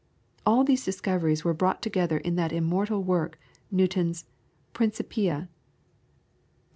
[0.47, 3.37] All these discoveries were brought together in that immortal work,
[3.69, 4.25] Newton's
[4.73, 5.47] "Principia."